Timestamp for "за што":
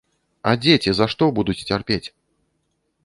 0.99-1.23